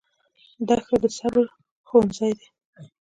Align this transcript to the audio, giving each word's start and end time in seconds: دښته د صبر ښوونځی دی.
دښته 0.67 0.95
د 1.03 1.05
صبر 1.17 1.43
ښوونځی 1.87 2.31
دی. 2.37 2.47